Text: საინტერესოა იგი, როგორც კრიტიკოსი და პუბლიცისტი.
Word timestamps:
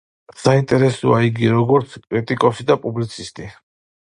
საინტერესოა 0.43 1.19
იგი, 1.27 1.51
როგორც 1.57 1.93
კრიტიკოსი 2.07 2.69
და 2.73 2.79
პუბლიცისტი. 2.87 3.51